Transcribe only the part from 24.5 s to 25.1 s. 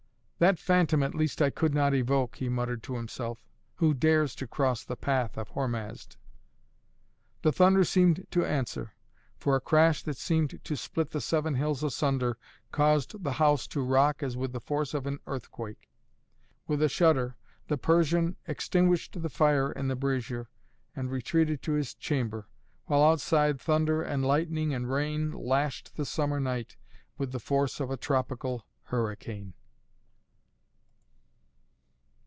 and